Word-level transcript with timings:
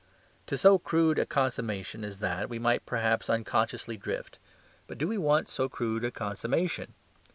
To 0.47 0.57
so 0.57 0.79
crude 0.79 1.19
a 1.19 1.27
consummation 1.27 2.03
as 2.03 2.17
that 2.21 2.49
we 2.49 2.57
might 2.57 2.87
perhaps 2.87 3.29
unconsciously 3.29 3.97
drift. 3.97 4.39
But 4.87 4.97
do 4.97 5.07
we 5.07 5.19
want 5.19 5.47
so 5.47 5.69
crude 5.69 6.03
a 6.03 6.09
consummation? 6.09 6.95